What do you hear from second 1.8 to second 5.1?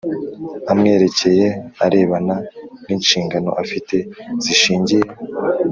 arebana n inshingano afite zishingiye